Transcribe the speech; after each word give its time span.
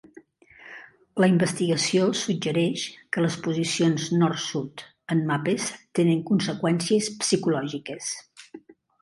La 1.23 1.27
investigació 1.31 2.07
suggereix 2.21 2.85
que 3.17 3.25
les 3.25 3.37
posicions 3.49 4.07
nord-sud 4.23 4.85
en 5.17 5.23
mapes 5.29 5.69
tenen 6.01 6.25
conseqüències 6.33 7.13
psicològiques. 7.21 8.11